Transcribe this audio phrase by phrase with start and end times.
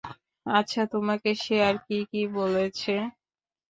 [0.45, 2.93] আচ্ছা তোমাকে সে আর কি কি বলেছে?